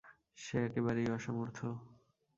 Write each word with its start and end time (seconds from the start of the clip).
সে 0.37 0.55
একেবারেই 0.65 1.07
অসমর্থ। 1.11 1.57